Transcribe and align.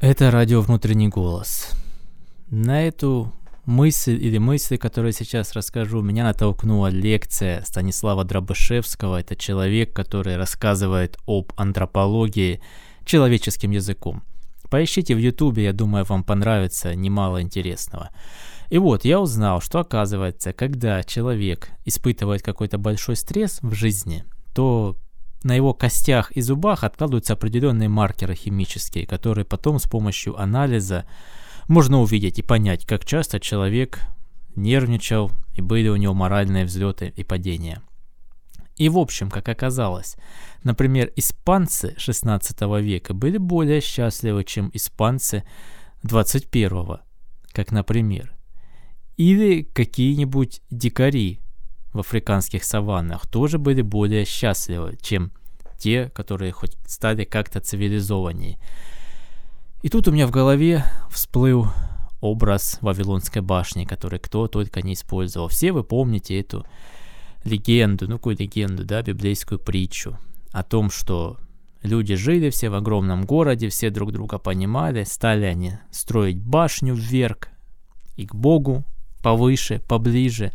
Это 0.00 0.30
радио 0.30 0.60
«Внутренний 0.60 1.08
голос». 1.08 1.70
На 2.50 2.86
эту 2.86 3.32
мысль 3.64 4.22
или 4.22 4.36
мысли, 4.36 4.76
которые 4.76 5.12
сейчас 5.12 5.54
расскажу, 5.54 6.02
меня 6.02 6.24
натолкнула 6.24 6.88
лекция 6.88 7.62
Станислава 7.62 8.22
Дробышевского. 8.24 9.20
Это 9.20 9.36
человек, 9.36 9.94
который 9.94 10.36
рассказывает 10.36 11.16
об 11.26 11.50
антропологии 11.56 12.60
человеческим 13.06 13.70
языком. 13.70 14.22
Поищите 14.68 15.14
в 15.14 15.18
Ютубе, 15.18 15.64
я 15.64 15.72
думаю, 15.72 16.04
вам 16.04 16.24
понравится 16.24 16.94
немало 16.94 17.40
интересного. 17.40 18.10
И 18.68 18.76
вот 18.76 19.06
я 19.06 19.18
узнал, 19.18 19.62
что 19.62 19.78
оказывается, 19.78 20.52
когда 20.52 21.02
человек 21.04 21.70
испытывает 21.86 22.42
какой-то 22.42 22.76
большой 22.76 23.16
стресс 23.16 23.60
в 23.62 23.72
жизни, 23.72 24.24
то 24.54 24.98
на 25.46 25.54
его 25.54 25.72
костях 25.72 26.32
и 26.32 26.40
зубах 26.40 26.84
откладываются 26.84 27.32
определенные 27.32 27.88
маркеры 27.88 28.34
химические, 28.34 29.06
которые 29.06 29.44
потом 29.44 29.78
с 29.78 29.84
помощью 29.84 30.38
анализа 30.38 31.06
можно 31.68 32.00
увидеть 32.00 32.38
и 32.38 32.42
понять, 32.42 32.84
как 32.84 33.04
часто 33.04 33.40
человек 33.40 34.00
нервничал 34.56 35.30
и 35.54 35.60
были 35.60 35.88
у 35.88 35.96
него 35.96 36.14
моральные 36.14 36.64
взлеты 36.64 37.12
и 37.16 37.24
падения. 37.24 37.80
И 38.76 38.88
в 38.88 38.98
общем, 38.98 39.30
как 39.30 39.48
оказалось, 39.48 40.16
например, 40.62 41.10
испанцы 41.16 41.94
16 41.96 42.60
века 42.82 43.14
были 43.14 43.38
более 43.38 43.80
счастливы, 43.80 44.44
чем 44.44 44.70
испанцы 44.74 45.44
21, 46.02 46.98
как, 47.52 47.70
например. 47.70 48.34
Или 49.16 49.62
какие-нибудь 49.62 50.60
дикари 50.70 51.40
в 51.96 52.00
африканских 52.00 52.64
саваннах 52.64 53.26
тоже 53.26 53.58
были 53.58 53.82
более 53.82 54.24
счастливы, 54.24 54.98
чем 55.00 55.32
те, 55.78 56.10
которые 56.10 56.52
хоть 56.52 56.76
стали 56.86 57.24
как-то 57.24 57.60
цивилизованнее. 57.60 58.58
И 59.82 59.88
тут 59.88 60.08
у 60.08 60.12
меня 60.12 60.26
в 60.26 60.30
голове 60.30 60.84
всплыл 61.10 61.68
образ 62.20 62.78
Вавилонской 62.80 63.42
башни, 63.42 63.84
который 63.84 64.18
кто 64.18 64.48
только 64.48 64.82
не 64.82 64.94
использовал. 64.94 65.48
Все 65.48 65.72
вы 65.72 65.84
помните 65.84 66.38
эту 66.38 66.66
легенду, 67.44 68.08
ну 68.08 68.16
какую 68.16 68.36
легенду, 68.38 68.84
да, 68.84 69.02
библейскую 69.02 69.58
притчу 69.58 70.18
о 70.52 70.62
том, 70.62 70.90
что 70.90 71.38
люди 71.82 72.14
жили 72.16 72.50
все 72.50 72.70
в 72.70 72.74
огромном 72.74 73.24
городе, 73.24 73.68
все 73.68 73.90
друг 73.90 74.12
друга 74.12 74.38
понимали, 74.38 75.04
стали 75.04 75.44
они 75.44 75.74
строить 75.90 76.38
башню 76.38 76.94
вверх 76.94 77.48
и 78.16 78.26
к 78.26 78.34
Богу 78.34 78.84
повыше, 79.22 79.80
поближе. 79.86 80.52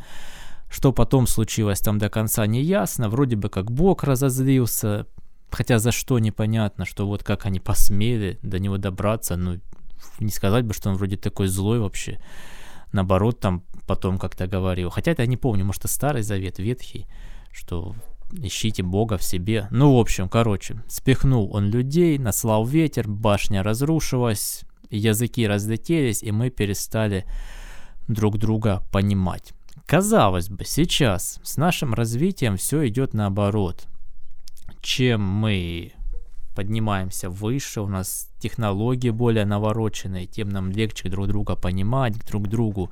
Что 0.72 0.94
потом 0.94 1.28
случилось 1.28 1.82
там 1.82 2.00
до 2.00 2.10
конца 2.10 2.48
не 2.48 2.62
ясно, 2.62 3.10
вроде 3.10 3.36
бы 3.36 3.50
как 3.50 3.70
Бог 3.70 4.06
разозлился, 4.06 5.06
хотя 5.50 5.80
за 5.80 5.92
что 5.92 6.18
непонятно, 6.18 6.86
что 6.86 7.06
вот 7.06 7.24
как 7.24 7.46
они 7.46 7.60
посмели 7.60 8.40
до 8.42 8.58
него 8.58 8.78
добраться, 8.78 9.36
ну 9.36 9.60
не 10.20 10.32
сказать 10.32 10.64
бы, 10.66 10.74
что 10.74 10.90
он 10.90 10.96
вроде 10.96 11.18
такой 11.18 11.48
злой 11.48 11.80
вообще. 11.80 12.20
Наоборот, 12.94 13.42
там 13.42 13.64
потом 13.86 14.18
как-то 14.18 14.48
говорил. 14.48 14.90
Хотя 14.90 15.12
это 15.12 15.24
я 15.24 15.28
не 15.28 15.38
помню, 15.38 15.66
может, 15.66 15.82
это 15.82 15.94
старый 15.94 16.24
завет, 16.24 16.58
ветхий, 16.58 17.06
что 17.52 17.94
ищите 18.32 18.82
Бога 18.82 19.18
в 19.18 19.24
себе. 19.24 19.68
Ну, 19.72 19.96
в 19.96 20.00
общем, 20.00 20.30
короче, 20.30 20.82
спихнул 20.88 21.54
он 21.54 21.70
людей, 21.70 22.18
наслал 22.18 22.66
ветер, 22.66 23.10
башня 23.10 23.62
разрушилась, 23.62 24.64
языки 24.90 25.46
разлетелись, 25.46 26.24
и 26.24 26.32
мы 26.32 26.50
перестали 26.50 27.26
друг 28.08 28.38
друга 28.38 28.84
понимать. 28.92 29.52
Казалось 29.86 30.50
бы, 30.50 30.66
сейчас 30.66 31.40
с 31.44 31.58
нашим 31.58 31.94
развитием 31.94 32.58
все 32.58 32.88
идет 32.88 33.14
наоборот. 33.14 33.88
Чем 34.82 35.22
мы 35.22 35.94
поднимаемся 36.56 37.30
выше, 37.30 37.82
у 37.82 37.88
нас 37.88 38.30
технологии 38.40 39.10
более 39.10 39.46
навороченные, 39.46 40.26
тем 40.26 40.50
нам 40.50 40.72
легче 40.72 41.10
друг 41.10 41.28
друга 41.28 41.56
понимать, 41.56 42.18
друг 42.26 42.48
другу 42.48 42.92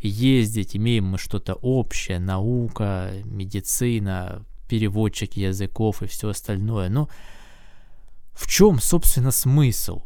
ездить, 0.00 0.76
имеем 0.76 1.06
мы 1.06 1.18
что-то 1.18 1.54
общее, 1.54 2.18
наука, 2.18 3.12
медицина, 3.24 4.44
переводчик 4.68 5.34
языков 5.34 6.02
и 6.02 6.06
все 6.06 6.30
остальное. 6.30 6.88
Но 6.88 7.08
в 8.32 8.46
чем, 8.48 8.80
собственно, 8.80 9.30
смысл? 9.30 10.02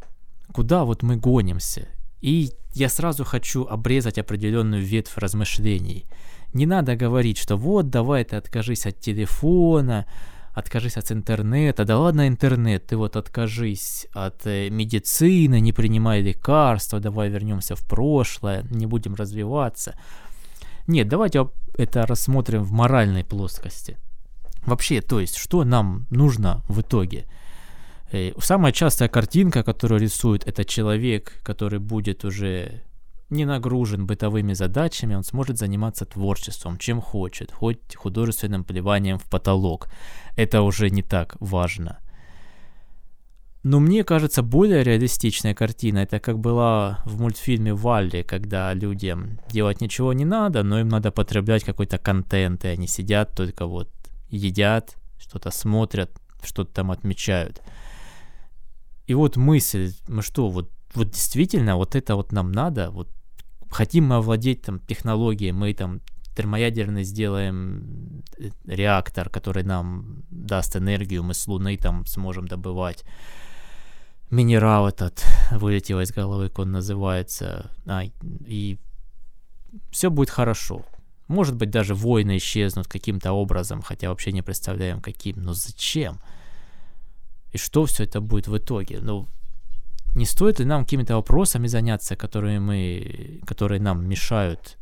Куда 0.52 0.84
вот 0.84 1.02
мы 1.02 1.16
гонимся? 1.16 1.88
И 2.20 2.50
я 2.72 2.88
сразу 2.88 3.24
хочу 3.24 3.64
обрезать 3.64 4.18
определенную 4.18 4.82
ветвь 4.82 5.16
размышлений. 5.16 6.06
Не 6.52 6.66
надо 6.66 6.96
говорить, 6.96 7.38
что 7.38 7.56
вот 7.56 7.90
давай 7.90 8.24
ты 8.24 8.36
откажись 8.36 8.86
от 8.86 9.00
телефона, 9.00 10.06
откажись 10.52 10.96
от 10.96 11.12
интернета, 11.12 11.84
да 11.84 11.98
ладно 11.98 12.26
интернет, 12.26 12.86
ты 12.86 12.96
вот 12.96 13.16
откажись 13.16 14.06
от 14.12 14.46
э, 14.46 14.68
медицины, 14.70 15.60
не 15.60 15.72
принимай 15.72 16.22
лекарства, 16.22 17.00
давай 17.00 17.30
вернемся 17.30 17.76
в 17.76 17.86
прошлое, 17.88 18.64
не 18.70 18.86
будем 18.86 19.14
развиваться. 19.14 19.94
Нет, 20.86 21.08
давайте 21.08 21.48
это 21.78 22.06
рассмотрим 22.06 22.64
в 22.64 22.72
моральной 22.72 23.24
плоскости. 23.24 23.96
Вообще, 24.66 25.00
то 25.00 25.20
есть, 25.20 25.36
что 25.36 25.64
нам 25.64 26.06
нужно 26.10 26.62
в 26.68 26.80
итоге? 26.80 27.26
Э, 28.12 28.32
самая 28.40 28.72
частая 28.72 29.08
картинка, 29.08 29.62
которую 29.62 30.00
рисует, 30.00 30.46
это 30.46 30.64
человек, 30.64 31.40
который 31.42 31.78
будет 31.78 32.24
уже 32.24 32.82
не 33.30 33.44
нагружен 33.44 34.06
бытовыми 34.06 34.54
задачами, 34.54 35.14
он 35.14 35.22
сможет 35.22 35.58
заниматься 35.58 36.04
творчеством, 36.04 36.78
чем 36.78 37.00
хочет, 37.00 37.52
хоть 37.52 37.94
художественным 37.94 38.64
плеванием 38.64 39.18
в 39.18 39.30
потолок. 39.30 39.88
Это 40.36 40.62
уже 40.62 40.90
не 40.90 41.02
так 41.02 41.36
важно. 41.40 41.98
Но 43.62 43.78
мне 43.78 44.04
кажется, 44.04 44.42
более 44.42 44.82
реалистичная 44.82 45.54
картина, 45.54 45.98
это 45.98 46.18
как 46.18 46.38
была 46.38 47.02
в 47.04 47.20
мультфильме 47.20 47.74
Валли, 47.74 48.22
когда 48.22 48.72
людям 48.74 49.38
делать 49.50 49.82
ничего 49.82 50.14
не 50.14 50.24
надо, 50.24 50.62
но 50.62 50.80
им 50.80 50.88
надо 50.88 51.10
потреблять 51.12 51.62
какой-то 51.62 51.98
контент, 51.98 52.64
и 52.64 52.68
они 52.68 52.86
сидят 52.86 53.36
только 53.36 53.66
вот 53.66 53.88
едят, 54.30 54.96
что-то 55.18 55.50
смотрят, 55.50 56.10
что-то 56.42 56.72
там 56.72 56.90
отмечают. 56.90 57.60
И 59.10 59.14
вот 59.14 59.36
мысль, 59.36 59.92
мы 60.06 60.22
что, 60.22 60.48
вот, 60.48 60.70
вот 60.94 61.10
действительно, 61.10 61.76
вот 61.76 61.96
это 61.96 62.14
вот 62.14 62.30
нам 62.30 62.52
надо, 62.52 62.90
вот 62.92 63.08
хотим 63.68 64.04
мы 64.04 64.16
овладеть 64.16 64.62
там 64.62 64.78
технологией, 64.78 65.50
мы 65.50 65.74
там 65.74 66.00
термоядерный 66.36 67.02
сделаем 67.02 68.22
э, 68.38 68.50
реактор, 68.66 69.28
который 69.28 69.64
нам 69.64 70.22
даст 70.30 70.76
энергию, 70.76 71.24
мы 71.24 71.34
с 71.34 71.48
Луны 71.48 71.76
там 71.76 72.06
сможем 72.06 72.46
добывать 72.46 73.04
минерал 74.30 74.86
этот, 74.86 75.24
вылетел 75.50 75.98
из 76.00 76.12
головы, 76.12 76.48
как 76.48 76.60
он 76.60 76.70
называется, 76.70 77.68
а, 77.86 78.04
и 78.46 78.78
все 79.90 80.10
будет 80.10 80.30
хорошо. 80.30 80.84
Может 81.26 81.56
быть, 81.56 81.70
даже 81.70 81.96
войны 81.96 82.36
исчезнут 82.36 82.86
каким-то 82.86 83.32
образом, 83.32 83.82
хотя 83.82 84.08
вообще 84.08 84.30
не 84.30 84.42
представляем 84.42 85.00
каким. 85.00 85.42
Но 85.42 85.52
зачем? 85.52 86.20
И 87.52 87.58
что 87.58 87.84
все 87.86 88.04
это 88.04 88.20
будет 88.20 88.48
в 88.48 88.56
итоге? 88.56 89.00
Ну, 89.00 89.28
не 90.14 90.26
стоит 90.26 90.58
ли 90.58 90.64
нам 90.64 90.84
какими-то 90.84 91.16
вопросами 91.16 91.66
заняться, 91.68 92.16
которые, 92.16 92.60
мы, 92.60 93.40
которые 93.46 93.80
нам 93.80 94.08
мешают 94.08 94.76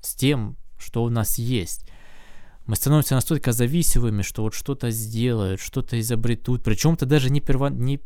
с 0.00 0.14
тем, 0.14 0.56
что 0.78 1.04
у 1.04 1.10
нас 1.10 1.38
есть? 1.38 1.86
Мы 2.66 2.76
становимся 2.76 3.14
настолько 3.14 3.52
зависимыми, 3.52 4.22
что 4.22 4.42
вот 4.42 4.54
что-то 4.54 4.90
сделают, 4.90 5.60
что-то 5.60 6.00
изобретут, 6.00 6.62
причем 6.62 6.94
это 6.94 7.04
даже 7.04 7.30
не, 7.30 7.40
перво, 7.40 7.68
не 7.68 8.00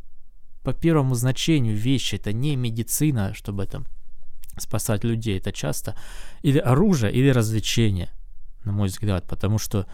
по 0.63 0.73
первому 0.73 1.15
значению 1.15 1.77
вещи, 1.77 2.15
это 2.15 2.33
не 2.33 2.57
медицина, 2.57 3.33
чтобы 3.33 3.65
там 3.65 3.85
спасать 4.57 5.05
людей, 5.05 5.37
это 5.37 5.53
часто 5.53 5.95
или 6.41 6.59
оружие, 6.59 7.13
или 7.13 7.29
развлечение, 7.29 8.09
на 8.65 8.73
мой 8.73 8.89
взгляд, 8.89 9.25
потому 9.27 9.59
что 9.59 9.87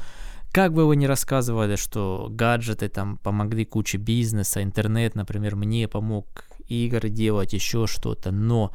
как 0.55 0.71
бы 0.71 0.85
вы 0.85 0.95
ни 0.95 1.05
рассказывали, 1.05 1.75
что 1.75 2.29
гаджеты 2.31 2.87
там 2.87 3.17
помогли 3.17 3.65
куче 3.65 3.97
бизнеса, 3.97 4.63
интернет, 4.63 5.13
например, 5.13 5.57
мне 5.57 5.89
помог 5.89 6.45
игры 6.69 7.09
делать, 7.09 7.51
еще 7.51 7.87
что-то, 7.87 8.31
но 8.31 8.71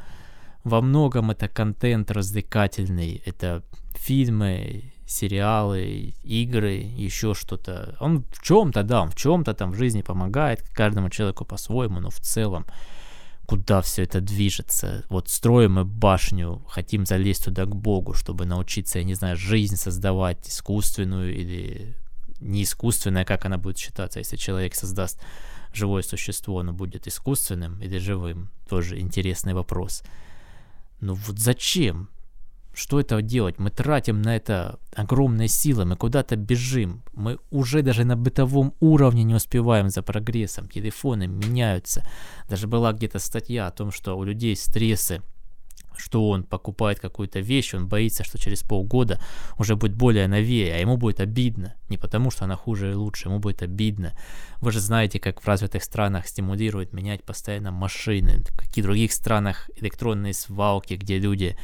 во 0.63 0.83
многом 0.83 1.31
это 1.31 1.49
контент 1.49 2.11
развлекательный, 2.11 3.23
это 3.25 3.63
фильмы, 3.95 4.93
сериалы, 5.07 6.13
игры, 6.23 6.75
еще 6.75 7.33
что-то. 7.33 7.97
Он 7.99 8.25
в 8.31 8.43
чем-то, 8.43 8.83
да, 8.83 9.01
он 9.01 9.09
в 9.09 9.17
чем-то 9.17 9.55
там 9.55 9.73
в 9.73 9.77
жизни 9.77 10.03
помогает 10.03 10.61
каждому 10.75 11.09
человеку 11.09 11.47
по-своему, 11.47 11.99
но 12.01 12.11
в 12.11 12.21
целом 12.21 12.67
куда 13.51 13.81
все 13.83 14.05
это 14.05 14.21
движется. 14.21 15.05
Вот 15.09 15.29
строим 15.29 15.73
мы 15.73 15.85
башню, 15.85 16.63
хотим 16.69 17.05
залезть 17.05 17.47
туда 17.47 17.65
к 17.65 17.75
Богу, 17.75 18.15
чтобы 18.15 18.47
научиться, 18.47 19.01
я 19.01 19.05
не 19.05 19.15
знаю, 19.15 19.37
жизнь 19.37 19.75
создавать 19.75 20.49
искусственную 20.49 21.37
или 21.37 21.97
не 22.39 22.63
искусственная, 22.63 23.25
как 23.25 23.47
она 23.47 23.59
будет 23.59 23.77
считаться, 23.77 24.21
если 24.21 24.37
человек 24.37 24.77
создаст 24.77 25.21
живое 25.75 26.03
существо, 26.03 26.61
оно 26.61 26.73
будет 26.73 27.09
искусственным 27.09 27.83
или 27.83 27.99
живым? 27.99 28.51
Тоже 28.69 29.01
интересный 29.01 29.53
вопрос. 29.53 30.05
Ну 31.01 31.15
вот 31.15 31.41
зачем? 31.41 32.09
Что 32.73 33.01
это 33.01 33.21
делать? 33.23 33.59
Мы 33.59 33.71
тратим 33.71 34.23
на 34.23 34.37
это 34.37 34.79
огромные 34.95 35.49
силы, 35.49 35.85
мы 35.85 35.97
куда-то 35.97 36.37
бежим, 36.37 37.03
мы 37.13 37.39
уже 37.51 37.83
даже 37.83 38.05
на 38.05 38.17
бытовом 38.17 38.75
уровне 38.81 39.25
не 39.25 39.35
успеваем 39.35 39.91
за 39.91 40.03
прогрессом, 40.03 40.69
телефоны 40.69 41.27
меняются. 41.27 42.05
Даже 42.49 42.67
была 42.67 42.93
где-то 42.93 43.19
статья 43.19 43.67
о 43.67 43.73
том, 43.73 43.91
что 43.91 44.17
у 44.17 44.25
людей 44.25 44.57
стрессы 44.57 45.23
что 46.01 46.29
он 46.29 46.45
покупает 46.45 46.99
какую-то 46.99 47.41
вещь, 47.41 47.75
он 47.75 47.87
боится, 47.87 48.25
что 48.25 48.39
через 48.39 48.63
полгода 48.63 49.21
уже 49.59 49.77
будет 49.77 49.95
более 49.95 50.27
новее, 50.27 50.75
а 50.75 50.79
ему 50.79 50.97
будет 50.97 51.21
обидно. 51.21 51.75
Не 51.89 51.99
потому, 51.99 52.31
что 52.31 52.45
она 52.45 52.57
хуже 52.57 52.93
и 52.93 52.95
лучше, 52.95 53.29
ему 53.29 53.39
будет 53.39 53.63
обидно. 53.63 54.13
Вы 54.61 54.73
же 54.73 54.81
знаете, 54.81 55.21
как 55.21 55.41
в 55.41 55.47
развитых 55.47 55.85
странах 55.85 56.27
стимулируют 56.27 56.93
менять 56.93 57.23
постоянно 57.23 57.71
машины, 57.71 58.43
в 58.49 58.59
каких 58.59 58.85
других 58.85 59.13
странах 59.13 59.71
электронные 59.77 60.35
свалки, 60.35 60.95
где 60.95 61.19
люди 61.19 61.57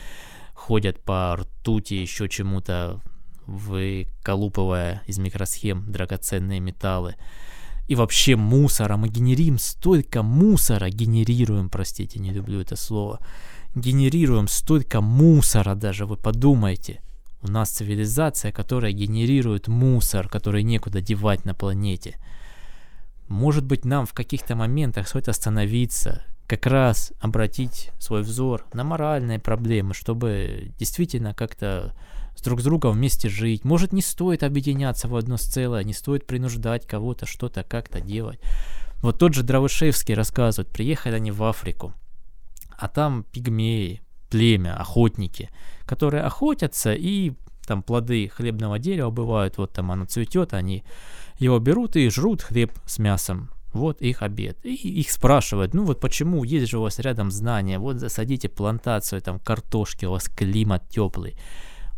ходят 0.57 0.99
по 1.05 1.37
ртути, 1.37 1.95
еще 1.95 2.29
чему-то, 2.29 3.01
выколупывая 3.47 5.03
из 5.07 5.19
микросхем 5.19 5.85
драгоценные 5.93 6.61
металлы. 6.61 7.15
И 7.87 7.95
вообще 7.95 8.35
мусора, 8.35 8.97
мы 8.97 9.09
генерим 9.09 9.59
столько 9.59 10.23
мусора, 10.25 10.89
генерируем, 10.89 11.69
простите, 11.69 12.19
не 12.19 12.33
люблю 12.33 12.61
это 12.61 12.75
слово, 12.75 13.21
генерируем 13.77 14.49
столько 14.49 15.01
мусора 15.01 15.77
даже, 15.77 16.07
вы 16.07 16.17
подумайте. 16.17 17.01
У 17.43 17.49
нас 17.49 17.71
цивилизация, 17.71 18.51
которая 18.51 18.91
генерирует 18.91 19.69
мусор, 19.69 20.29
который 20.29 20.65
некуда 20.65 21.01
девать 21.01 21.45
на 21.45 21.55
планете. 21.55 22.19
Может 23.29 23.65
быть, 23.65 23.85
нам 23.85 24.07
в 24.07 24.15
каких-то 24.15 24.57
моментах 24.57 25.07
стоит 25.07 25.29
остановиться, 25.29 26.25
как 26.47 26.67
раз 26.67 27.13
обратить 27.21 27.91
свой 27.99 28.23
взор 28.23 28.65
на 28.73 28.85
моральные 28.85 29.39
проблемы, 29.39 29.95
чтобы 29.95 30.73
действительно 30.79 31.35
как-то 31.35 31.95
с 32.37 32.43
друг 32.43 32.61
с 32.61 32.65
другом 32.65 32.93
вместе 32.93 33.29
жить. 33.29 33.65
Может, 33.65 33.93
не 33.93 34.03
стоит 34.03 34.43
объединяться 34.43 35.09
в 35.09 35.17
одно 35.17 35.37
целое, 35.39 35.83
не 35.85 35.93
стоит 35.93 36.27
принуждать 36.27 36.87
кого-то 36.87 37.27
что-то 37.27 37.65
как-то 37.65 38.01
делать. 38.01 38.41
Вот 39.03 39.19
тот 39.19 39.35
же 39.35 39.43
Дравышевский 39.43 40.15
рассказывает, 40.15 40.71
приехали 40.71 41.15
они 41.15 41.31
в 41.31 41.43
Африку, 41.43 41.93
а 42.79 42.89
там 42.89 43.25
пигмеи, 43.25 44.03
племя, 44.31 44.77
охотники, 44.79 45.51
которые 45.85 46.23
охотятся 46.23 46.93
и 46.93 47.33
там 47.67 47.83
плоды 47.83 48.29
хлебного 48.29 48.79
дерева 48.79 49.11
бывают, 49.11 49.59
вот 49.59 49.73
там 49.73 49.91
оно 49.91 50.05
цветет, 50.05 50.55
они 50.55 50.85
его 51.39 51.59
берут 51.59 51.97
и 51.97 52.09
жрут 52.09 52.43
хлеб 52.43 52.73
с 52.87 52.99
мясом. 52.99 53.51
Вот 53.77 54.03
их 54.03 54.23
обед. 54.23 54.59
И 54.65 54.75
их 54.75 55.11
спрашивают, 55.11 55.75
ну 55.75 55.85
вот 55.85 56.01
почему, 56.01 56.45
есть 56.45 56.71
же 56.71 56.79
у 56.79 56.83
вас 56.83 56.99
рядом 56.99 57.31
знания, 57.31 57.79
вот 57.79 57.99
засадите 57.99 58.49
плантацию 58.49 59.21
там 59.23 59.39
картошки, 59.39 60.07
у 60.07 60.11
вас 60.11 60.29
климат 60.29 60.89
теплый. 60.89 61.37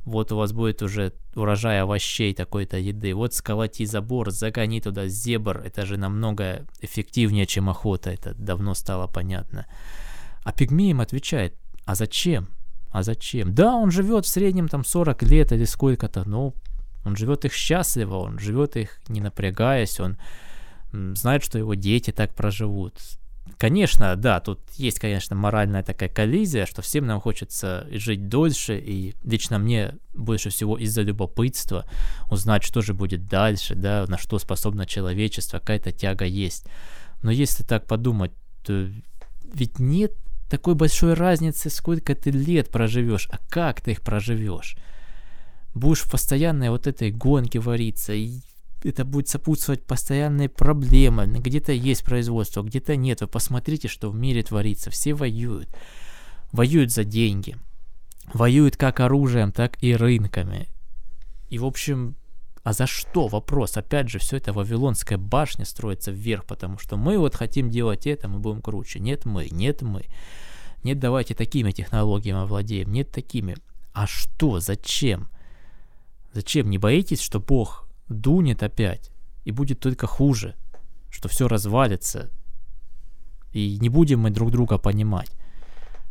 Вот 0.05 0.33
у 0.33 0.37
вас 0.37 0.53
будет 0.53 0.83
уже 0.83 1.13
урожай 1.35 1.83
овощей 1.83 2.33
такой-то 2.33 2.79
еды. 2.79 3.15
Вот 3.15 3.35
сколоти 3.35 3.85
забор, 3.85 4.31
загони 4.31 4.81
туда 4.81 5.07
зебр. 5.07 5.59
Это 5.59 5.85
же 5.85 5.99
намного 5.99 6.67
эффективнее, 6.81 7.45
чем 7.45 7.69
охота. 7.69 8.11
Это 8.11 8.35
давно 8.35 8.75
стало 8.75 9.07
понятно. 9.07 9.67
А 10.45 10.53
пигмей 10.53 10.93
им 10.93 11.03
отвечает, 11.03 11.55
а 11.85 11.95
зачем? 11.95 12.49
А 12.91 13.03
зачем? 13.03 13.55
Да, 13.55 13.75
он 13.75 13.91
живет 13.91 14.25
в 14.25 14.29
среднем 14.29 14.69
там 14.69 14.83
40 14.83 15.23
лет 15.25 15.53
или 15.53 15.65
сколько-то, 15.65 16.27
но 16.27 16.55
он 17.05 17.17
живет 17.17 17.45
их 17.45 17.53
счастливо, 17.53 18.17
он 18.17 18.39
живет 18.39 18.77
их 18.77 19.01
не 19.09 19.21
напрягаясь, 19.21 20.01
он 20.01 20.17
знает, 20.93 21.45
что 21.45 21.59
его 21.59 21.75
дети 21.75 22.11
так 22.11 22.35
проживут. 22.35 22.95
Конечно, 23.57 24.15
да, 24.17 24.41
тут 24.41 24.61
есть, 24.75 25.01
конечно, 25.01 25.35
моральная 25.35 25.83
такая 25.83 26.09
коллизия, 26.09 26.67
что 26.67 26.83
всем 26.83 27.07
нам 27.07 27.21
хочется 27.21 27.87
жить 27.91 28.29
дольше, 28.29 28.79
и 28.79 29.15
лично 29.25 29.59
мне 29.59 29.95
больше 30.15 30.51
всего 30.51 30.77
из-за 30.77 31.03
любопытства 31.03 31.87
узнать, 32.31 32.63
что 32.63 32.83
же 32.83 32.95
будет 32.95 33.27
дальше, 33.27 33.75
да, 33.75 34.05
на 34.07 34.19
что 34.19 34.39
способно 34.39 34.87
человечество, 34.87 35.59
какая-то 35.59 35.93
тяга 35.93 36.25
есть. 36.25 36.67
Но 37.23 37.31
если 37.31 37.65
так 37.65 37.87
подумать, 37.87 38.33
то 38.65 38.89
ведь 39.55 39.79
нет 39.79 40.13
такой 40.49 40.75
большой 40.75 41.15
разницы, 41.15 41.71
сколько 41.71 42.15
ты 42.15 42.31
лет 42.31 42.71
проживешь, 42.71 43.29
а 43.31 43.39
как 43.49 43.81
ты 43.81 43.93
их 43.93 44.03
проживешь. 44.03 44.77
Будешь 45.75 46.03
в 46.03 46.11
постоянной 46.11 46.71
вот 46.71 46.87
этой 46.87 47.11
гонке 47.11 47.61
вариться, 47.61 48.13
и 48.13 48.41
это 48.83 49.05
будет 49.05 49.29
сопутствовать 49.29 49.85
постоянные 49.85 50.49
проблемы. 50.49 51.27
Где-то 51.27 51.73
есть 51.73 52.05
производство, 52.05 52.63
где-то 52.63 52.97
нет. 52.97 53.21
Вы 53.21 53.27
посмотрите, 53.27 53.89
что 53.89 54.11
в 54.11 54.15
мире 54.15 54.43
творится. 54.43 54.91
Все 54.91 55.15
воюют. 55.15 55.69
Воюют 56.53 56.93
за 56.93 57.05
деньги. 57.05 57.57
Воюют 58.33 58.77
как 58.77 59.01
оружием, 59.01 59.53
так 59.53 59.83
и 59.83 59.95
рынками. 59.95 60.69
И, 61.49 61.59
в 61.59 61.65
общем, 61.65 62.17
а 62.63 62.73
за 62.73 62.87
что? 62.87 63.29
Вопрос. 63.29 63.77
Опять 63.77 64.11
же, 64.11 64.19
все 64.19 64.37
это 64.37 64.53
Вавилонская 64.53 65.17
башня 65.17 65.65
строится 65.65 66.11
вверх, 66.11 66.45
потому 66.45 66.79
что 66.79 66.97
мы 66.97 67.19
вот 67.19 67.35
хотим 67.35 67.71
делать 67.71 68.07
это, 68.07 68.29
мы 68.29 68.39
будем 68.39 68.61
круче. 68.61 69.01
Нет 69.01 69.25
мы, 69.25 69.49
нет 69.51 69.83
мы. 69.83 70.05
Нет, 70.83 70.99
давайте 70.99 71.35
такими 71.35 71.71
технологиями 71.71 72.41
овладеем. 72.41 72.93
Нет 72.93 73.11
такими. 73.11 73.57
А 73.93 74.07
что? 74.07 74.61
Зачем? 74.61 75.29
Зачем? 76.33 76.71
Не 76.71 76.79
боитесь, 76.79 77.21
что 77.21 77.41
Бог 77.41 77.88
дунет 78.09 78.63
опять, 78.63 79.11
и 79.45 79.53
будет 79.53 79.81
только 79.81 80.07
хуже, 80.07 80.55
что 81.11 81.29
все 81.29 81.49
развалится, 81.49 82.31
и 83.53 83.79
не 83.81 83.89
будем 83.89 84.21
мы 84.21 84.31
друг 84.31 84.51
друга 84.51 84.79
понимать. 84.79 85.31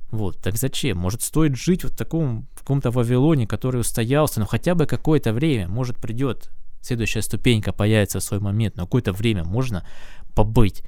Вот, 0.10 0.38
так 0.38 0.56
зачем? 0.56 0.98
Может, 0.98 1.22
стоит 1.22 1.56
жить 1.56 1.84
вот 1.84 1.94
в 1.94 1.98
таком, 1.98 2.48
в 2.56 2.60
каком-то 2.60 2.92
Вавилоне, 2.92 3.46
который 3.46 3.82
устоялся, 3.82 4.40
но 4.40 4.46
хотя 4.46 4.74
бы 4.74 4.86
какое-то 4.86 5.34
время, 5.34 5.68
может, 5.68 5.98
придет 5.98 6.50
следующая 6.82 7.22
ступенька, 7.22 7.74
появится 7.74 8.20
в 8.20 8.24
свой 8.24 8.40
момент, 8.40 8.78
но 8.78 8.86
какое-то 8.86 9.12
время 9.12 9.44
можно 9.44 9.86
побыть 10.34 10.84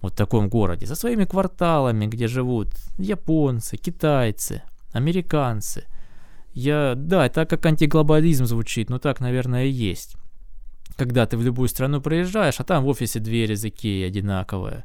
вот 0.00 0.12
в 0.12 0.16
таком 0.16 0.48
городе, 0.48 0.86
за 0.86 0.94
своими 0.94 1.24
кварталами, 1.24 2.06
где 2.06 2.28
живут 2.28 2.68
японцы, 2.98 3.76
китайцы, 3.76 4.62
американцы. 4.92 5.84
Я, 6.54 6.94
да, 6.96 7.26
это 7.26 7.44
как 7.44 7.66
антиглобализм 7.66 8.46
звучит, 8.46 8.88
но 8.88 8.98
так, 8.98 9.20
наверное, 9.20 9.66
и 9.66 9.70
есть 9.70 10.16
когда 10.96 11.26
ты 11.26 11.36
в 11.36 11.42
любую 11.42 11.68
страну 11.68 12.00
приезжаешь, 12.00 12.58
а 12.58 12.64
там 12.64 12.84
в 12.84 12.88
офисе 12.88 13.20
две 13.20 13.44
языки 13.44 14.02
одинаковые, 14.02 14.84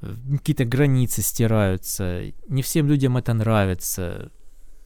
какие-то 0.00 0.64
границы 0.64 1.22
стираются, 1.22 2.22
не 2.48 2.62
всем 2.62 2.88
людям 2.88 3.16
это 3.16 3.34
нравится. 3.34 4.30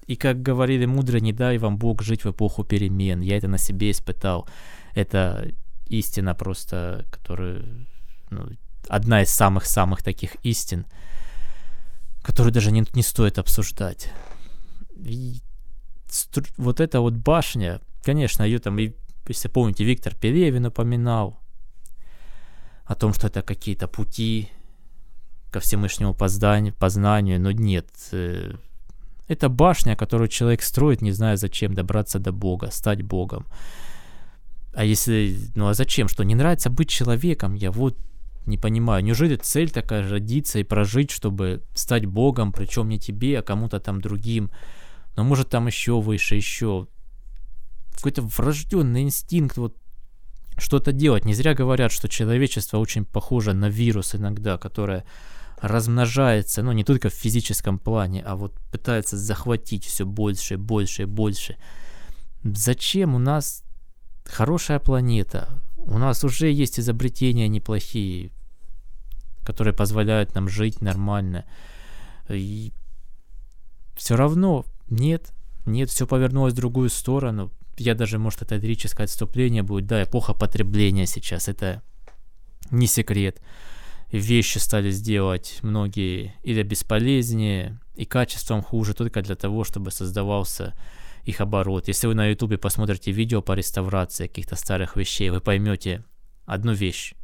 И 0.06 0.16
как 0.16 0.42
говорили 0.42 0.86
мудро, 0.86 1.18
не 1.18 1.32
дай 1.32 1.58
вам 1.58 1.78
Бог 1.78 2.02
жить 2.02 2.24
в 2.24 2.30
эпоху 2.30 2.64
перемен. 2.64 3.20
Я 3.20 3.36
это 3.36 3.48
на 3.48 3.58
себе 3.58 3.92
испытал. 3.92 4.48
Это 4.94 5.52
истина 5.86 6.34
просто, 6.34 7.06
которая 7.10 7.62
ну, 8.30 8.48
одна 8.88 9.22
из 9.22 9.30
самых-самых 9.30 10.02
таких 10.02 10.34
истин, 10.42 10.86
которую 12.22 12.52
даже 12.52 12.72
не, 12.72 12.84
не 12.94 13.02
стоит 13.02 13.38
обсуждать. 13.38 14.12
И 14.96 15.40
вот 16.56 16.80
эта 16.80 17.00
вот 17.00 17.14
башня, 17.14 17.80
конечно, 18.02 18.42
ее 18.42 18.58
там 18.58 18.78
и 18.78 18.92
если 19.26 19.48
помните, 19.48 19.84
Виктор 19.84 20.14
Пелевин 20.14 20.66
упоминал 20.66 21.40
о 22.84 22.94
том, 22.94 23.14
что 23.14 23.28
это 23.28 23.42
какие-то 23.42 23.88
пути 23.88 24.48
ко 25.50 25.60
всемышнему 25.60 26.14
познанию, 26.14 26.74
познанию, 26.74 27.40
но 27.40 27.52
нет. 27.52 27.88
Э, 28.12 28.54
это 29.28 29.48
башня, 29.48 29.96
которую 29.96 30.28
человек 30.28 30.62
строит, 30.62 31.02
не 31.02 31.12
зная 31.12 31.36
зачем, 31.36 31.74
добраться 31.74 32.18
до 32.18 32.32
Бога, 32.32 32.70
стать 32.70 33.02
Богом. 33.02 33.46
А 34.74 34.84
если, 34.84 35.36
ну 35.54 35.68
а 35.68 35.74
зачем, 35.74 36.08
что 36.08 36.24
не 36.24 36.34
нравится 36.34 36.70
быть 36.70 36.88
человеком, 36.88 37.54
я 37.54 37.70
вот 37.70 37.96
не 38.46 38.58
понимаю, 38.58 39.04
неужели 39.04 39.36
цель 39.36 39.70
такая 39.70 40.08
родиться 40.08 40.58
и 40.58 40.64
прожить, 40.64 41.10
чтобы 41.10 41.62
стать 41.74 42.06
Богом, 42.06 42.52
причем 42.52 42.88
не 42.88 42.98
тебе, 42.98 43.38
а 43.38 43.42
кому-то 43.42 43.80
там 43.80 44.00
другим, 44.00 44.50
но 45.16 45.24
может 45.24 45.50
там 45.50 45.66
еще 45.66 46.00
выше, 46.00 46.36
еще 46.36 46.86
какой-то 47.94 48.22
врожденный 48.22 49.02
инстинкт 49.02 49.56
вот 49.56 49.76
что-то 50.58 50.92
делать. 50.92 51.24
Не 51.24 51.34
зря 51.34 51.54
говорят, 51.54 51.92
что 51.92 52.08
человечество 52.08 52.78
очень 52.78 53.04
похоже 53.04 53.52
на 53.52 53.68
вирус 53.68 54.14
иногда, 54.14 54.58
которое 54.58 55.04
размножается, 55.60 56.62
ну 56.62 56.72
не 56.72 56.84
только 56.84 57.10
в 57.10 57.14
физическом 57.14 57.78
плане, 57.78 58.22
а 58.22 58.36
вот 58.36 58.54
пытается 58.70 59.18
захватить 59.18 59.84
все 59.84 60.06
больше, 60.06 60.56
больше, 60.56 61.06
больше. 61.06 61.56
Зачем 62.42 63.14
у 63.14 63.18
нас 63.18 63.62
хорошая 64.24 64.78
планета? 64.78 65.60
У 65.76 65.98
нас 65.98 66.24
уже 66.24 66.50
есть 66.50 66.80
изобретения 66.80 67.48
неплохие, 67.48 68.30
которые 69.44 69.74
позволяют 69.74 70.34
нам 70.34 70.48
жить 70.48 70.80
нормально. 70.80 71.44
И 72.28 72.72
все 73.96 74.16
равно 74.16 74.64
нет, 74.88 75.32
нет, 75.66 75.90
все 75.90 76.06
повернулось 76.06 76.54
в 76.54 76.56
другую 76.56 76.88
сторону 76.88 77.52
я 77.80 77.94
даже, 77.94 78.18
может, 78.18 78.42
это 78.42 78.56
лирическое 78.56 79.06
отступление 79.06 79.62
будет, 79.62 79.86
да, 79.86 80.02
эпоха 80.02 80.34
потребления 80.34 81.06
сейчас, 81.06 81.48
это 81.48 81.82
не 82.70 82.86
секрет. 82.86 83.40
вещи 84.12 84.58
стали 84.58 84.90
сделать 84.90 85.58
многие 85.62 86.34
или 86.42 86.62
бесполезнее, 86.62 87.80
и 87.94 88.04
качеством 88.04 88.62
хуже, 88.62 88.94
только 88.94 89.22
для 89.22 89.34
того, 89.34 89.64
чтобы 89.64 89.90
создавался 89.90 90.74
их 91.24 91.40
оборот. 91.40 91.88
Если 91.88 92.06
вы 92.06 92.14
на 92.14 92.26
ютубе 92.26 92.58
посмотрите 92.58 93.12
видео 93.12 93.42
по 93.42 93.52
реставрации 93.52 94.26
каких-то 94.26 94.56
старых 94.56 94.96
вещей, 94.96 95.30
вы 95.30 95.40
поймете 95.40 96.04
одну 96.44 96.72
вещь, 96.72 97.14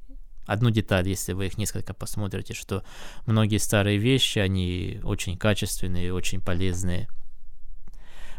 одну 0.47 0.71
деталь, 0.71 1.09
если 1.09 1.33
вы 1.33 1.47
их 1.47 1.59
несколько 1.59 1.93
посмотрите, 1.93 2.55
что 2.55 2.85
многие 3.27 3.59
старые 3.59 3.99
вещи, 3.99 4.39
они 4.39 5.01
очень 5.03 5.37
качественные, 5.37 6.15
очень 6.15 6.41
полезные 6.41 7.09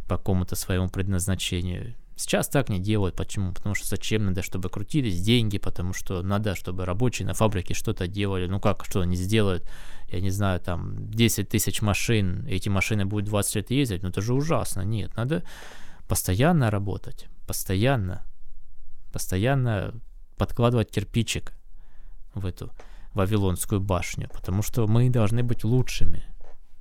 по 0.07 0.17
какому-то 0.17 0.55
своему 0.55 0.89
предназначению. 0.89 1.95
Сейчас 2.17 2.49
так 2.49 2.69
не 2.69 2.79
делают. 2.79 3.15
Почему? 3.15 3.53
Потому 3.53 3.75
что 3.75 3.87
зачем 3.87 4.25
надо, 4.25 4.41
чтобы 4.41 4.69
крутились 4.69 5.21
деньги, 5.21 5.59
потому 5.59 5.93
что 5.93 6.23
надо, 6.23 6.55
чтобы 6.55 6.83
рабочие 6.83 7.27
на 7.27 7.35
фабрике 7.35 7.75
что-то 7.75 8.07
делали. 8.07 8.47
Ну 8.47 8.59
как, 8.59 8.85
что 8.85 9.01
они 9.01 9.15
сделают? 9.15 9.69
Я 10.09 10.19
не 10.19 10.31
знаю, 10.31 10.59
там 10.59 11.11
10 11.11 11.47
тысяч 11.47 11.81
машин, 11.83 12.43
эти 12.47 12.69
машины 12.69 13.05
будут 13.05 13.25
20 13.25 13.55
лет 13.55 13.71
ездить, 13.71 14.01
ну 14.01 14.09
это 14.09 14.21
же 14.21 14.33
ужасно. 14.33 14.81
Нет, 14.81 15.15
надо 15.15 15.43
постоянно 16.07 16.71
работать, 16.71 17.27
постоянно, 17.45 18.25
постоянно 19.13 19.93
подкладывать 20.37 20.89
кирпичик 20.89 21.53
в 22.33 22.47
эту 22.47 22.71
Вавилонскую 23.13 23.79
башню, 23.79 24.27
потому 24.33 24.63
что 24.63 24.87
мы 24.87 25.09
должны 25.11 25.43
быть 25.43 25.63
лучшими, 25.63 26.23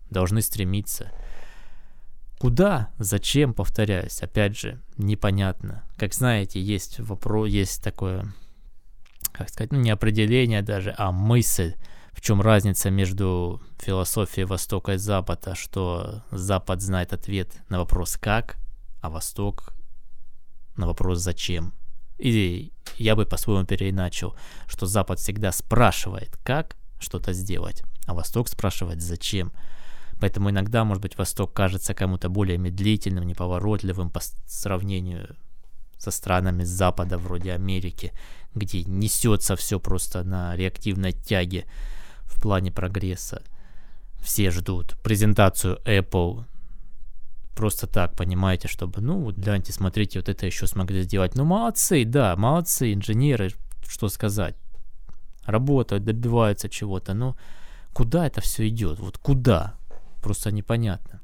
должны 0.08 0.40
стремиться. 0.40 1.12
Куда, 2.38 2.90
зачем, 2.98 3.54
повторяюсь, 3.54 4.20
опять 4.22 4.58
же, 4.58 4.82
непонятно. 4.98 5.84
Как 5.96 6.12
знаете, 6.12 6.60
есть 6.60 7.00
вопрос, 7.00 7.48
есть 7.48 7.82
такое, 7.82 8.34
как 9.32 9.48
сказать, 9.48 9.72
ну 9.72 9.80
не 9.80 9.90
определение 9.90 10.60
даже, 10.60 10.94
а 10.98 11.12
мысль, 11.12 11.74
в 12.12 12.20
чем 12.20 12.42
разница 12.42 12.90
между 12.90 13.62
философией 13.78 14.46
Востока 14.46 14.94
и 14.94 14.98
Запада, 14.98 15.54
что 15.54 16.24
Запад 16.30 16.82
знает 16.82 17.12
ответ 17.14 17.62
на 17.68 17.78
вопрос 17.78 18.18
«как», 18.18 18.56
а 19.00 19.08
Восток 19.08 19.72
на 20.76 20.86
вопрос 20.86 21.20
«зачем». 21.20 21.72
Или 22.18 22.72
я 22.96 23.16
бы 23.16 23.26
по-своему 23.26 23.66
переиначил, 23.66 24.36
что 24.66 24.86
Запад 24.86 25.18
всегда 25.20 25.52
спрашивает, 25.52 26.36
как 26.42 26.76
что-то 26.98 27.32
сделать, 27.32 27.82
а 28.06 28.14
Восток 28.14 28.48
спрашивает, 28.48 29.02
зачем. 29.02 29.52
Поэтому 30.20 30.50
иногда, 30.50 30.84
может 30.84 31.02
быть, 31.02 31.18
Восток 31.18 31.52
кажется 31.52 31.94
кому-то 31.94 32.28
более 32.28 32.58
медлительным, 32.58 33.24
неповоротливым 33.24 34.10
по 34.10 34.20
сравнению 34.46 35.36
со 35.98 36.10
странами 36.10 36.64
Запада, 36.64 37.18
вроде 37.18 37.52
Америки, 37.52 38.12
где 38.54 38.82
несется 38.84 39.56
все 39.56 39.78
просто 39.78 40.24
на 40.24 40.56
реактивной 40.56 41.12
тяге 41.12 41.66
в 42.24 42.40
плане 42.40 42.70
прогресса. 42.72 43.42
Все 44.20 44.50
ждут 44.50 44.96
презентацию 45.02 45.78
Apple 45.84 46.44
просто 47.54 47.86
так, 47.86 48.14
понимаете, 48.14 48.68
чтобы, 48.68 49.00
ну, 49.00 49.20
вот 49.20 49.36
гляньте, 49.36 49.72
смотрите, 49.72 50.18
вот 50.18 50.28
это 50.28 50.46
еще 50.46 50.66
смогли 50.66 51.02
сделать. 51.02 51.34
Ну, 51.34 51.44
молодцы, 51.44 52.04
да, 52.04 52.36
молодцы, 52.36 52.92
инженеры, 52.92 53.50
что 53.88 54.08
сказать. 54.08 54.54
Работают, 55.44 56.04
добиваются 56.04 56.68
чего-то, 56.68 57.14
но 57.14 57.36
куда 57.92 58.26
это 58.26 58.40
все 58.40 58.68
идет? 58.68 58.98
Вот 58.98 59.16
куда? 59.18 59.74
Просто 60.20 60.50
непонятно. 60.50 61.20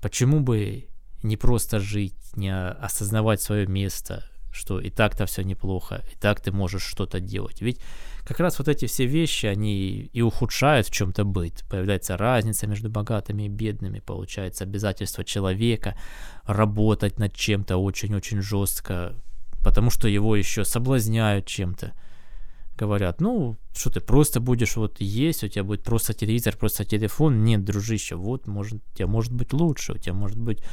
Почему 0.00 0.40
бы 0.40 0.88
не 1.22 1.36
просто 1.36 1.78
жить, 1.78 2.16
не 2.36 2.52
осознавать 2.52 3.40
свое 3.40 3.66
место, 3.66 4.24
что 4.52 4.80
и 4.80 4.90
так-то 4.90 5.26
все 5.26 5.42
неплохо, 5.42 6.04
и 6.12 6.16
так 6.16 6.40
ты 6.40 6.52
можешь 6.52 6.82
что-то 6.82 7.20
делать. 7.20 7.62
Ведь 7.62 7.80
как 8.24 8.38
раз 8.40 8.58
вот 8.58 8.68
эти 8.68 8.86
все 8.86 9.06
вещи, 9.06 9.46
они 9.46 10.10
и 10.12 10.20
ухудшают 10.20 10.86
в 10.86 10.90
чем-то 10.90 11.24
быт. 11.24 11.64
Появляется 11.70 12.16
разница 12.16 12.66
между 12.66 12.90
богатыми 12.90 13.44
и 13.44 13.48
бедными, 13.48 14.00
получается 14.00 14.64
обязательство 14.64 15.24
человека 15.24 15.96
работать 16.44 17.18
над 17.18 17.34
чем-то 17.34 17.78
очень-очень 17.78 18.42
жестко, 18.42 19.14
потому 19.64 19.90
что 19.90 20.06
его 20.06 20.36
еще 20.36 20.64
соблазняют 20.64 21.46
чем-то. 21.46 21.92
Говорят, 22.78 23.20
ну, 23.20 23.58
что 23.74 23.90
ты 23.90 24.00
просто 24.00 24.40
будешь 24.40 24.76
вот 24.76 25.00
есть, 25.00 25.44
у 25.44 25.48
тебя 25.48 25.64
будет 25.64 25.84
просто 25.84 26.14
телевизор, 26.14 26.56
просто 26.56 26.84
телефон. 26.84 27.44
Нет, 27.44 27.64
дружище, 27.64 28.16
вот 28.16 28.46
может, 28.46 28.74
у 28.74 28.96
тебя 28.96 29.06
может 29.06 29.32
быть 29.32 29.52
лучше, 29.52 29.92
у 29.92 29.98
тебя 29.98 30.14
может 30.14 30.38
быть 30.38 30.64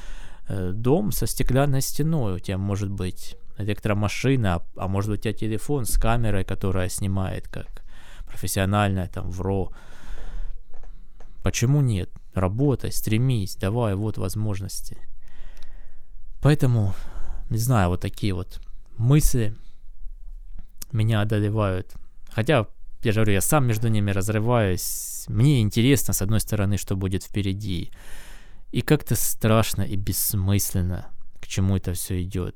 э, 0.47 0.71
дом 0.73 1.11
со 1.11 1.27
стеклянной 1.27 1.81
стеной, 1.81 2.35
у 2.35 2.39
тебя 2.39 2.57
может 2.57 2.89
быть 2.89 3.35
электромашина, 3.57 4.63
а, 4.77 4.87
может 4.87 5.11
быть 5.11 5.19
у 5.19 5.23
тебя 5.23 5.33
телефон 5.33 5.85
с 5.85 5.97
камерой, 5.97 6.45
которая 6.45 6.89
снимает 6.89 7.47
как 7.47 7.83
профессиональная, 8.25 9.07
там, 9.07 9.29
в 9.29 9.41
РО. 9.41 9.71
Почему 11.43 11.81
нет? 11.81 12.09
Работай, 12.33 12.91
стремись, 12.91 13.55
давай, 13.55 13.95
вот 13.95 14.17
возможности. 14.17 14.97
Поэтому, 16.41 16.93
не 17.49 17.57
знаю, 17.57 17.89
вот 17.89 18.01
такие 18.01 18.33
вот 18.33 18.61
мысли 18.97 19.55
меня 20.93 21.21
одолевают. 21.21 21.93
Хотя, 22.29 22.67
я 23.03 23.11
же 23.11 23.19
говорю, 23.19 23.33
я 23.33 23.41
сам 23.41 23.67
между 23.67 23.87
ними 23.87 24.11
разрываюсь. 24.11 25.25
Мне 25.27 25.61
интересно, 25.61 26.13
с 26.13 26.21
одной 26.21 26.39
стороны, 26.39 26.77
что 26.77 26.95
будет 26.95 27.23
впереди. 27.23 27.91
И 28.71 28.81
как-то 28.81 29.15
страшно 29.15 29.81
и 29.81 29.95
бессмысленно, 29.95 31.07
к 31.41 31.47
чему 31.47 31.77
это 31.77 31.93
все 31.93 32.21
идет 32.21 32.55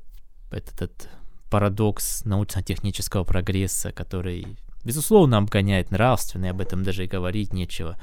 этот 0.50 1.08
парадокс 1.50 2.24
научно-технического 2.24 3.24
прогресса, 3.24 3.92
который, 3.92 4.56
безусловно, 4.84 5.38
обгоняет 5.38 5.90
нравственный, 5.90 6.50
об 6.50 6.60
этом 6.60 6.82
даже 6.82 7.04
и 7.04 7.08
говорить 7.08 7.52
нечего. 7.52 7.98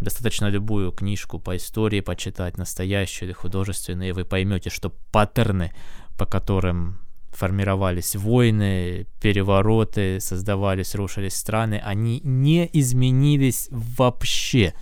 Достаточно 0.00 0.46
любую 0.46 0.92
книжку 0.92 1.38
по 1.38 1.56
истории 1.56 2.00
почитать, 2.00 2.56
настоящую 2.56 3.28
или 3.28 3.34
художественную, 3.34 4.08
и 4.08 4.12
вы 4.12 4.24
поймете, 4.24 4.70
что 4.70 4.90
паттерны, 5.12 5.72
по 6.16 6.24
которым 6.24 6.98
формировались 7.30 8.16
войны, 8.16 9.06
перевороты, 9.20 10.20
создавались, 10.20 10.94
рушились 10.94 11.34
страны, 11.34 11.80
они 11.84 12.20
не 12.24 12.68
изменились 12.72 13.68
вообще. 13.70 14.74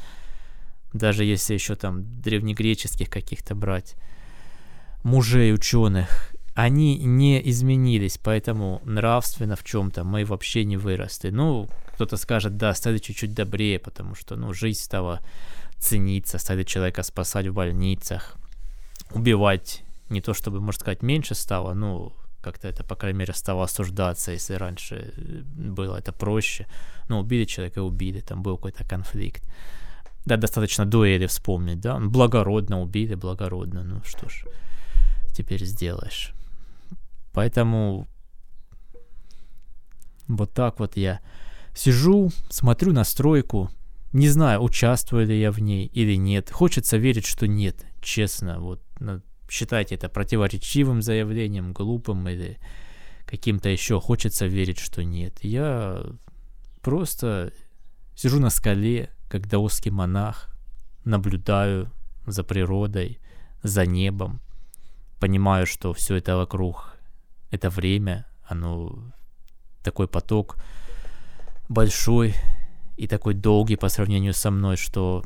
Даже 0.93 1.25
если 1.25 1.55
еще 1.55 1.76
там 1.76 2.21
древнегреческих 2.21 3.11
каких-то 3.11 3.55
брать 3.55 3.95
мужей, 5.02 5.52
ученых, 5.52 6.33
они 6.55 6.99
не 6.99 7.40
изменились, 7.50 8.19
поэтому 8.19 8.83
нравственно 8.85 9.55
в 9.55 9.62
чем-то 9.62 10.02
мы 10.02 10.25
вообще 10.25 10.64
не 10.64 10.76
выросли. 10.76 11.31
Ну, 11.31 11.69
кто-то 11.95 12.17
скажет, 12.17 12.57
да, 12.57 12.75
стали 12.75 12.99
чуть-чуть 12.99 13.33
добрее, 13.33 13.78
потому 13.78 14.14
что, 14.17 14.35
ну, 14.35 14.52
жизнь 14.52 14.81
стала 14.81 15.21
цениться, 15.78 16.38
стали 16.38 16.64
человека 16.64 17.05
спасать 17.05 17.47
в 17.47 17.55
больницах, 17.55 18.37
убивать 19.12 19.85
не 20.09 20.21
то 20.21 20.35
чтобы, 20.35 20.61
можно 20.61 20.81
сказать, 20.81 21.02
меньше 21.02 21.35
стало, 21.35 21.75
ну, 21.75 22.12
как-то 22.40 22.68
это, 22.68 22.85
по 22.85 22.97
крайней 22.97 23.18
мере, 23.18 23.35
стало 23.35 23.64
осуждаться, 23.64 24.33
если 24.33 24.54
раньше 24.54 25.12
было 25.57 25.97
это 25.97 26.12
проще. 26.12 26.66
Ну, 27.09 27.18
убили 27.18 27.45
человека, 27.45 27.83
убили, 27.83 28.21
там 28.21 28.42
был 28.42 28.57
какой-то 28.57 28.85
конфликт. 28.85 29.45
Да, 30.25 30.37
достаточно 30.37 30.85
дуэли 30.85 31.26
вспомнить, 31.26 31.80
да, 31.80 31.99
благородно 31.99 32.80
убили, 32.83 33.14
благородно, 33.14 33.83
ну 33.83 34.02
что 34.04 34.28
ж, 34.28 34.45
теперь 35.33 35.64
сделаешь. 35.64 36.35
Поэтому 37.33 38.07
вот 40.26 40.52
так 40.52 40.80
вот 40.80 40.97
я 40.97 41.21
сижу, 41.75 42.30
смотрю 42.50 42.92
на 42.92 43.04
стройку, 43.04 43.71
не 44.12 44.28
знаю, 44.28 44.62
участвую 44.62 45.26
ли 45.26 45.38
я 45.40 45.50
в 45.50 45.61
ней 45.61 45.87
или 45.87 46.16
нет. 46.16 46.50
Хочется 46.50 46.97
верить, 46.97 47.26
что 47.26 47.47
нет, 47.47 47.87
честно. 48.02 48.59
Вот 48.59 48.83
считайте 49.49 49.95
это 49.95 50.09
противоречивым 50.09 51.02
заявлением, 51.02 51.73
глупым 51.73 52.28
или 52.28 52.59
каким-то 53.26 53.69
еще. 53.69 54.00
Хочется 54.00 54.47
верить, 54.47 54.78
что 54.78 55.05
нет. 55.05 55.38
Я 55.43 56.05
просто 56.81 57.52
сижу 58.14 58.40
на 58.40 58.50
скале, 58.50 59.11
как 59.28 59.49
даосский 59.49 59.90
монах, 59.90 60.49
наблюдаю 61.05 61.93
за 62.26 62.45
природой, 62.45 63.19
за 63.62 63.87
небом, 63.87 64.40
понимаю, 65.19 65.67
что 65.67 65.93
все 65.93 66.17
это 66.17 66.37
вокруг 66.37 66.97
это 67.50 67.71
время, 67.71 68.26
оно 68.45 69.12
такой 69.83 70.09
поток 70.09 70.57
большой 71.69 72.35
и 72.97 73.07
такой 73.07 73.35
долгий 73.35 73.76
по 73.76 73.88
сравнению 73.88 74.35
со 74.35 74.50
мной, 74.50 74.76
что 74.76 75.25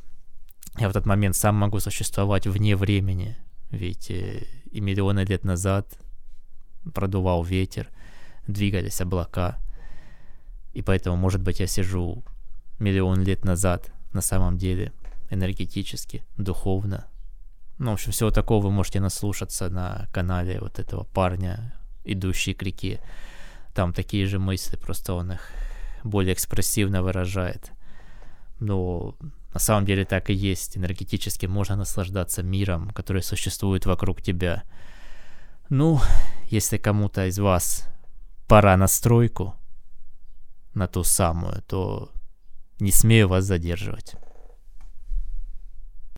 я 0.79 0.89
в 0.89 0.91
этот 0.91 1.07
момент 1.07 1.37
сам 1.37 1.57
могу 1.57 1.81
существовать 1.81 2.47
вне 2.47 2.77
времени. 2.77 3.37
Ведь 3.73 4.11
э, 4.11 4.47
и 4.71 4.81
миллионы 4.81 5.21
лет 5.21 5.45
назад 5.45 5.99
продувал 6.95 7.43
ветер, 7.43 7.89
двигались 8.47 9.01
облака. 9.01 9.59
И 10.75 10.83
поэтому, 10.83 11.17
может 11.17 11.41
быть, 11.41 11.61
я 11.61 11.67
сижу 11.67 12.23
миллион 12.79 13.23
лет 13.23 13.45
назад 13.45 13.91
на 14.13 14.21
самом 14.21 14.59
деле 14.59 14.93
энергетически, 15.31 16.23
духовно. 16.37 17.07
Ну, 17.79 17.91
в 17.91 17.95
общем, 17.95 18.13
всего 18.13 18.31
такого 18.31 18.65
вы 18.65 18.71
можете 18.71 19.01
наслушаться 19.01 19.71
на 19.71 20.07
канале 20.13 20.61
вот 20.61 20.79
этого 20.79 21.05
парня 21.05 21.75
идущий 22.05 22.55
к 22.55 22.63
реке. 22.63 23.01
Там 23.75 23.95
такие 23.95 24.27
же 24.27 24.39
мысли, 24.39 24.77
просто 24.77 25.15
он 25.15 25.33
их 25.33 25.51
более 26.05 26.35
экспрессивно 26.35 27.03
выражает. 27.03 27.73
Но 28.63 29.17
на 29.53 29.59
самом 29.59 29.85
деле 29.85 30.05
так 30.05 30.31
и 30.31 30.35
есть. 30.35 30.77
Энергетически 30.77 31.47
можно 31.47 31.75
наслаждаться 31.77 32.43
миром, 32.43 32.91
который 32.91 33.23
существует 33.23 33.87
вокруг 33.87 34.23
тебя. 34.23 34.63
Ну, 35.69 36.01
если 36.47 36.79
кому-то 36.79 37.27
из 37.27 37.39
вас 37.39 37.89
пора 38.47 38.77
на 38.77 38.87
стройку, 38.87 39.55
на 40.75 40.87
ту 40.87 41.03
самую, 41.03 41.63
то 41.63 42.13
не 42.79 42.93
смею 42.93 43.29
вас 43.29 43.45
задерживать. 43.45 44.15